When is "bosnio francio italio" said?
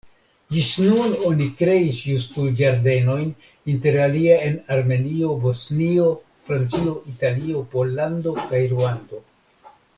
5.45-7.65